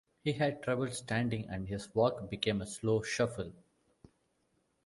He 0.23 0.31
had 0.31 0.63
trouble 0.63 0.89
standing, 0.89 1.47
and 1.47 1.67
his 1.67 1.93
walk 1.93 2.27
became 2.27 2.59
a 2.59 2.65
slow 2.65 3.03
shuffle. 3.03 3.51